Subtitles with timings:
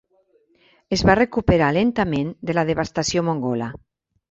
[0.97, 3.71] Es va recuperar lentament de la devastació mongola.